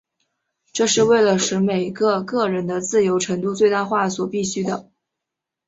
[0.73, 4.89] 这是为了使每个个人的自由程度最大化所必需的。